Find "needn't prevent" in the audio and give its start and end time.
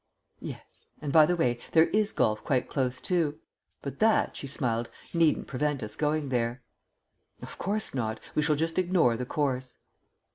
5.13-5.83